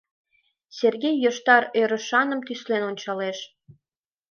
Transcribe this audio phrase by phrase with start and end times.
[0.77, 3.37] Сергей йошкар ӧрышаным тӱслен ончалеш.